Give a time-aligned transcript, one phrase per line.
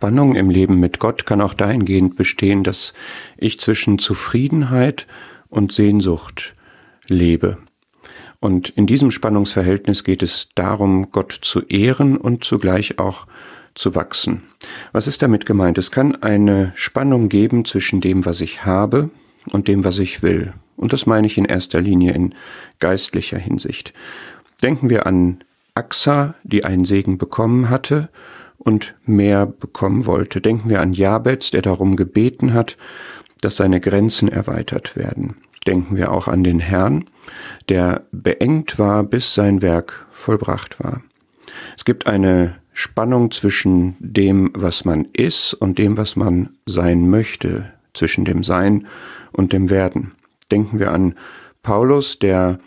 [0.00, 2.94] Spannung im Leben mit Gott kann auch dahingehend bestehen, dass
[3.36, 5.06] ich zwischen Zufriedenheit
[5.50, 6.54] und Sehnsucht
[7.06, 7.58] lebe.
[8.40, 13.26] Und in diesem Spannungsverhältnis geht es darum, Gott zu ehren und zugleich auch
[13.74, 14.40] zu wachsen.
[14.92, 15.76] Was ist damit gemeint?
[15.76, 19.10] Es kann eine Spannung geben zwischen dem, was ich habe
[19.50, 20.54] und dem, was ich will.
[20.78, 22.34] Und das meine ich in erster Linie in
[22.78, 23.92] geistlicher Hinsicht.
[24.62, 25.44] Denken wir an
[25.74, 28.08] Axa, die einen Segen bekommen hatte
[28.60, 30.40] und mehr bekommen wollte.
[30.40, 32.76] Denken wir an Jabez, der darum gebeten hat,
[33.40, 35.36] dass seine Grenzen erweitert werden.
[35.66, 37.04] Denken wir auch an den Herrn,
[37.68, 41.02] der beengt war, bis sein Werk vollbracht war.
[41.76, 47.72] Es gibt eine Spannung zwischen dem, was man ist und dem, was man sein möchte,
[47.94, 48.86] zwischen dem Sein
[49.32, 50.12] und dem Werden.
[50.50, 51.14] Denken wir an
[51.62, 52.58] Paulus, der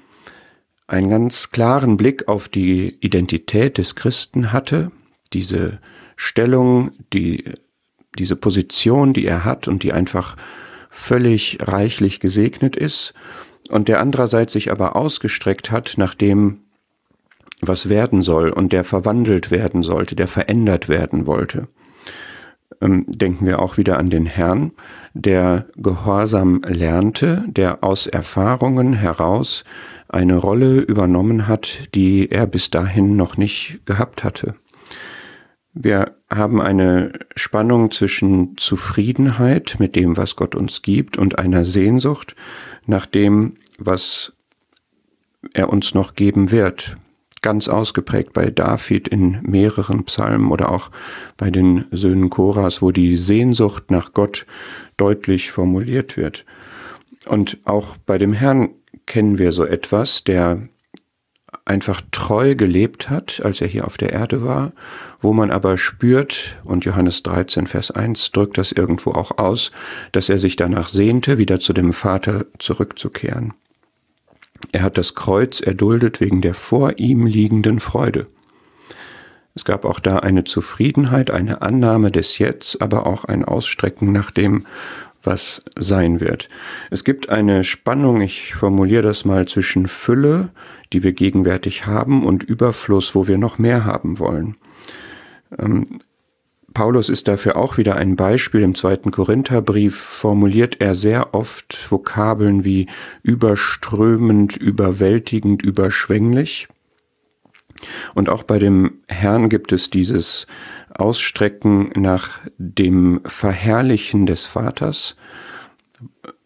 [0.88, 4.92] einen ganz klaren Blick auf die Identität des Christen hatte,
[5.34, 5.80] diese
[6.16, 7.44] Stellung, die,
[8.18, 10.36] diese Position, die er hat und die einfach
[10.90, 13.14] völlig reichlich gesegnet ist,
[13.70, 16.60] und der andererseits sich aber ausgestreckt hat nach dem,
[17.62, 21.70] was werden soll und der verwandelt werden sollte, der verändert werden wollte.
[22.82, 24.74] Ähm, denken wir auch wieder an den Herrn,
[25.14, 29.64] der Gehorsam lernte, der aus Erfahrungen heraus
[30.10, 34.56] eine Rolle übernommen hat, die er bis dahin noch nicht gehabt hatte.
[35.74, 42.36] Wir haben eine Spannung zwischen Zufriedenheit mit dem, was Gott uns gibt, und einer Sehnsucht
[42.86, 44.34] nach dem, was
[45.54, 46.96] er uns noch geben wird.
[47.42, 50.92] Ganz ausgeprägt bei David in mehreren Psalmen oder auch
[51.38, 54.46] bei den Söhnen Koras, wo die Sehnsucht nach Gott
[54.96, 56.46] deutlich formuliert wird.
[57.26, 58.70] Und auch bei dem Herrn
[59.06, 60.62] kennen wir so etwas, der
[61.66, 64.74] einfach treu gelebt hat, als er hier auf der Erde war,
[65.22, 69.72] wo man aber spürt, und Johannes 13, Vers 1 drückt das irgendwo auch aus,
[70.12, 73.54] dass er sich danach sehnte, wieder zu dem Vater zurückzukehren.
[74.72, 78.28] Er hat das Kreuz erduldet wegen der vor ihm liegenden Freude.
[79.56, 84.32] Es gab auch da eine Zufriedenheit, eine Annahme des Jetzt, aber auch ein Ausstrecken nach
[84.32, 84.66] dem,
[85.24, 86.50] was sein wird.
[86.92, 90.50] Es gibt eine Spannung, ich formuliere das mal, zwischen Fülle,
[90.92, 94.56] die wir gegenwärtig haben, und Überfluss, wo wir noch mehr haben wollen.
[95.58, 96.00] Ähm,
[96.74, 98.62] Paulus ist dafür auch wieder ein Beispiel.
[98.62, 102.88] Im zweiten Korintherbrief formuliert er sehr oft Vokabeln wie
[103.22, 106.68] überströmend, überwältigend, überschwänglich.
[108.16, 110.48] Und auch bei dem Herrn gibt es dieses
[110.94, 115.16] Ausstrecken nach dem Verherrlichen des Vaters,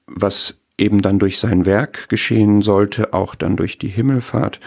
[0.08, 4.60] was eben dann durch sein Werk geschehen sollte, auch dann durch die Himmelfahrt.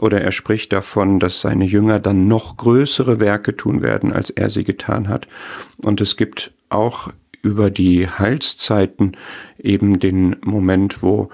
[0.00, 4.48] Oder er spricht davon, dass seine Jünger dann noch größere Werke tun werden, als er
[4.50, 5.28] sie getan hat.
[5.82, 7.10] Und es gibt auch
[7.42, 9.12] über die Heilszeiten
[9.58, 11.28] eben den Moment, wo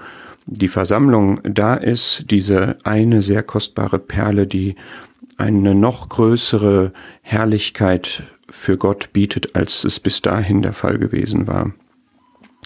[0.47, 4.75] die Versammlung da ist, diese eine sehr kostbare Perle, die
[5.37, 11.73] eine noch größere Herrlichkeit für Gott bietet, als es bis dahin der Fall gewesen war.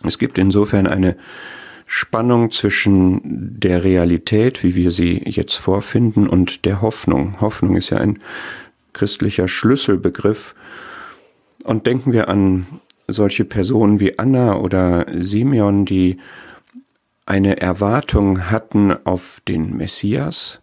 [0.06, 1.18] Es gibt insofern eine
[1.88, 7.42] Spannung zwischen der Realität, wie wir sie jetzt vorfinden, und der Hoffnung.
[7.42, 8.20] Hoffnung ist ja ein
[8.94, 10.54] christlicher Schlüsselbegriff.
[11.64, 12.68] Und denken wir an
[13.08, 16.18] solche Personen wie Anna oder Simeon, die
[17.26, 20.62] eine Erwartung hatten auf den Messias,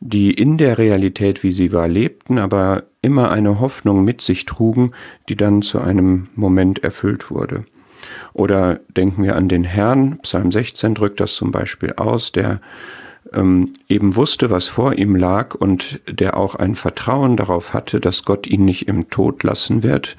[0.00, 4.92] die in der Realität, wie sie war, lebten, aber immer eine Hoffnung mit sich trugen,
[5.28, 7.64] die dann zu einem Moment erfüllt wurde.
[8.32, 12.60] Oder denken wir an den Herrn, Psalm 16 drückt das zum Beispiel aus, der
[13.32, 18.24] ähm, eben wusste, was vor ihm lag und der auch ein Vertrauen darauf hatte, dass
[18.24, 20.16] Gott ihn nicht im Tod lassen wird,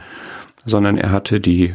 [0.65, 1.73] sondern er hatte die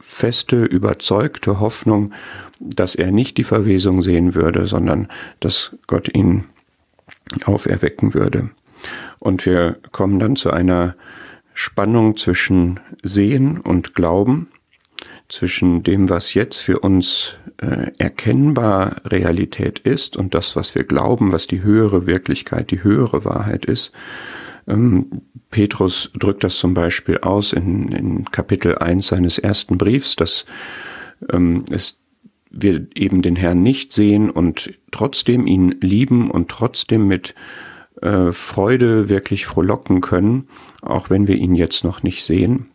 [0.00, 2.12] feste, überzeugte Hoffnung,
[2.60, 5.08] dass er nicht die Verwesung sehen würde, sondern
[5.40, 6.44] dass Gott ihn
[7.44, 8.50] auferwecken würde.
[9.18, 10.94] Und wir kommen dann zu einer
[11.54, 14.48] Spannung zwischen Sehen und Glauben,
[15.28, 21.32] zwischen dem, was jetzt für uns äh, erkennbar Realität ist und das, was wir glauben,
[21.32, 23.92] was die höhere Wirklichkeit, die höhere Wahrheit ist.
[24.66, 30.44] Ähm, Petrus drückt das zum Beispiel aus in, in Kapitel 1 seines ersten Briefs, dass
[31.32, 31.98] ähm, es
[32.50, 37.34] wir eben den Herrn nicht sehen und trotzdem ihn lieben und trotzdem mit
[38.00, 40.48] äh, Freude wirklich frohlocken können,
[40.82, 42.66] auch wenn wir ihn jetzt noch nicht sehen.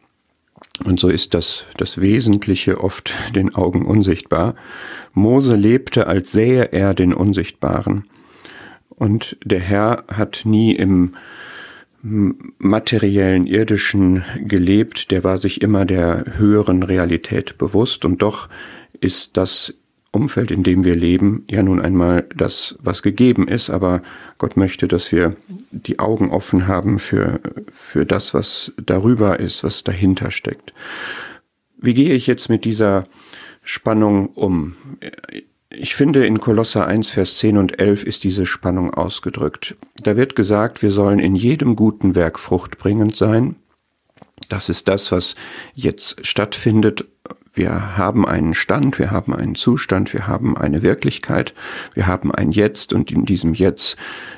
[0.86, 4.56] Und so ist das, das Wesentliche oft den Augen unsichtbar.
[5.14, 8.06] Mose lebte, als sähe er den Unsichtbaren.
[8.90, 11.16] Und der Herr hat nie im
[12.04, 18.50] materiellen, irdischen gelebt, der war sich immer der höheren Realität bewusst und doch
[19.04, 19.74] ist das
[20.12, 24.04] Umfeld, in dem wir leben, ja nun einmal das, was gegeben ist, aber
[24.38, 25.36] Gott möchte, dass wir
[25.72, 27.40] die Augen offen haben für,
[27.72, 30.74] für das, was darüber ist, was dahinter steckt.
[31.78, 33.04] Wie gehe ich jetzt mit dieser
[33.64, 34.76] Spannung um?
[35.70, 39.76] Ich finde, in Kolosser 1, Vers 10 und 11 ist diese Spannung ausgedrückt.
[40.04, 43.56] Da wird gesagt, wir sollen in jedem guten Werk fruchtbringend sein.
[44.48, 45.36] Das ist das, was
[45.74, 47.06] jetzt stattfindet
[47.54, 51.54] wir haben einen Stand, wir haben einen Zustand, wir haben eine Wirklichkeit,
[51.94, 53.96] wir haben ein Jetzt und in diesem Jetzt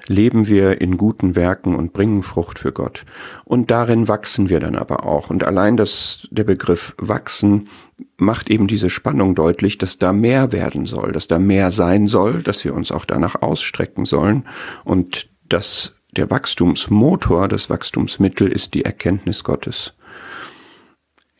[0.07, 3.05] leben wir in guten Werken und bringen Frucht für Gott.
[3.45, 5.29] Und darin wachsen wir dann aber auch.
[5.29, 7.69] Und allein das, der Begriff wachsen
[8.17, 12.43] macht eben diese Spannung deutlich, dass da mehr werden soll, dass da mehr sein soll,
[12.43, 14.43] dass wir uns auch danach ausstrecken sollen
[14.83, 19.93] und dass der Wachstumsmotor, das Wachstumsmittel ist die Erkenntnis Gottes.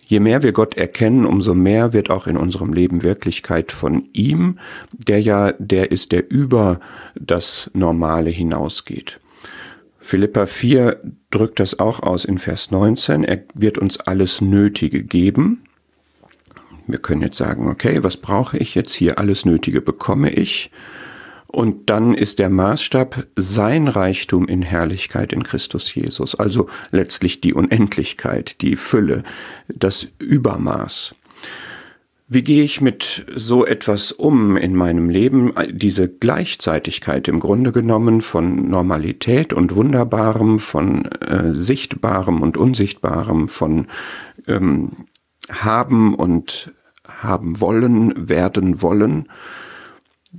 [0.08, 4.60] Je mehr wir Gott erkennen, umso mehr wird auch in unserem Leben Wirklichkeit von ihm,
[4.92, 6.80] der ja der ist, der über
[7.16, 9.20] das Normale hinausgeht.
[10.00, 13.24] Philippa 4 drückt das auch aus in Vers 19.
[13.24, 15.64] Er wird uns alles Nötige geben.
[16.86, 19.18] Wir können jetzt sagen, okay, was brauche ich jetzt hier?
[19.18, 20.70] Alles Nötige bekomme ich.
[21.56, 27.54] Und dann ist der Maßstab sein Reichtum in Herrlichkeit in Christus Jesus, also letztlich die
[27.54, 29.24] Unendlichkeit, die Fülle,
[29.70, 31.16] das Übermaß.
[32.28, 35.54] Wie gehe ich mit so etwas um in meinem Leben?
[35.72, 43.88] Diese Gleichzeitigkeit im Grunde genommen von Normalität und Wunderbarem, von äh, Sichtbarem und Unsichtbarem, von
[44.46, 45.06] ähm,
[45.50, 46.74] haben und
[47.08, 49.30] haben wollen, werden wollen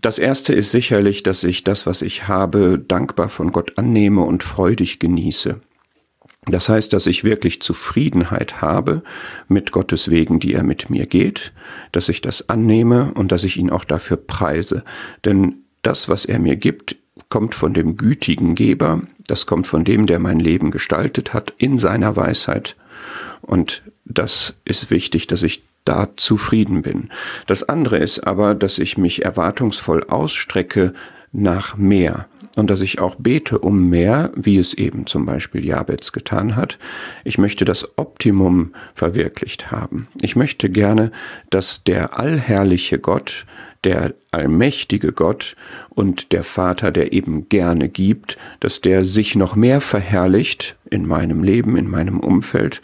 [0.03, 4.43] das erste ist sicherlich, dass ich das, was ich habe, dankbar von Gott annehme und
[4.43, 5.61] freudig genieße.
[6.49, 9.03] Das heißt, dass ich wirklich Zufriedenheit habe
[9.49, 11.53] mit Gottes Wegen, die er mit mir geht,
[11.91, 14.85] dass ich das annehme und dass ich ihn auch dafür preise.
[15.25, 16.97] Denn das, was er mir gibt,
[17.29, 21.79] kommt von dem gütigen Geber, das kommt von dem, der mein Leben gestaltet hat, in
[21.79, 22.77] seiner Weisheit.
[23.43, 27.11] Und das ist wichtig, dass ich da zufrieden bin.
[27.47, 30.93] Das andere ist aber, dass ich mich erwartungsvoll ausstrecke
[31.33, 36.13] nach mehr und dass ich auch bete um mehr, wie es eben zum Beispiel Jabez
[36.13, 36.79] getan hat.
[37.23, 40.09] Ich möchte das Optimum verwirklicht haben.
[40.23, 41.13] Ich möchte gerne,
[41.51, 43.45] dass der allherrliche Gott,
[43.85, 45.55] der allmächtige Gott
[45.91, 51.45] und der Vater, der eben gerne gibt, dass der sich noch mehr verherrlicht in meinem
[51.45, 52.81] Leben, in meinem Umfeld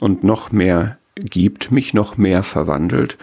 [0.00, 3.18] und noch mehr gibt, mich noch mehr verwandelt,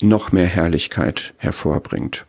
[0.00, 2.24] noch mehr Herrlichkeit hervorbringt.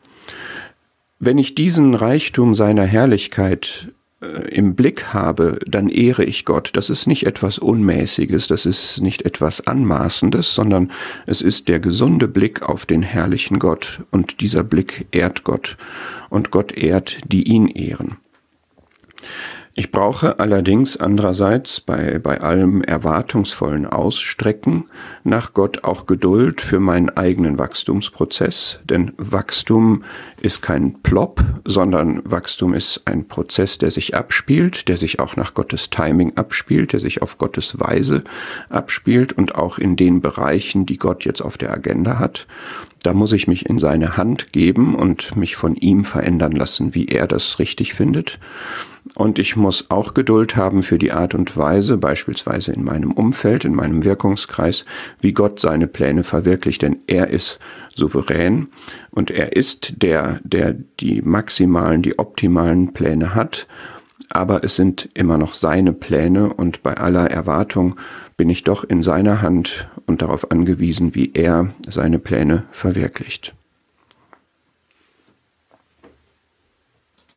[1.20, 3.90] Wenn ich diesen Reichtum seiner Herrlichkeit
[4.22, 6.72] äh, im Blick habe, dann ehre ich Gott.
[6.74, 10.92] Das ist nicht etwas Unmäßiges, das ist nicht etwas Anmaßendes, sondern
[11.26, 14.02] es ist der gesunde Blick auf den herrlichen Gott.
[14.12, 15.78] Und dieser Blick ehrt Gott.
[16.30, 18.18] Und Gott ehrt, die ihn ehren.
[19.80, 24.90] Ich brauche allerdings andererseits bei, bei allem erwartungsvollen Ausstrecken
[25.24, 30.04] nach Gott auch Geduld für meinen eigenen Wachstumsprozess, denn Wachstum
[30.42, 35.54] ist kein Plop, sondern Wachstum ist ein Prozess, der sich abspielt, der sich auch nach
[35.54, 38.26] Gottes Timing abspielt, der sich auf Gottes Weise
[38.68, 42.48] abspielt und auch in den Bereichen, die Gott jetzt auf der Agenda hat.
[43.04, 47.08] Da muss ich mich in seine Hand geben und mich von ihm verändern lassen, wie
[47.08, 48.40] er das richtig findet.
[49.16, 53.66] Und ich muss auch Geduld haben für die Art und Weise, beispielsweise in meinem Umfeld,
[53.66, 54.86] in meinem Wirkungskreis,
[55.22, 56.82] wie Gott seine Pläne verwirklicht.
[56.82, 57.60] Denn er ist
[57.96, 58.68] souverän
[59.12, 63.68] und er ist der, der die maximalen, die optimalen Pläne hat.
[64.32, 67.96] Aber es sind immer noch seine Pläne und bei aller Erwartung
[68.38, 73.54] bin ich doch in seiner Hand und darauf angewiesen, wie er seine Pläne verwirklicht.